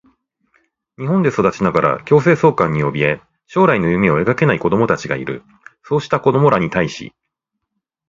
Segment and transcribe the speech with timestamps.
[0.97, 5.43] 日本で育ちながら強制送還におびえ、将来の夢を描けない子どもたちがいる。
[5.83, 7.13] そうした子どもらに対し、